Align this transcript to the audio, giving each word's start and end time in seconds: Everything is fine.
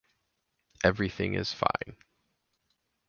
Everything 0.83 1.35
is 1.35 1.53
fine. 1.53 1.95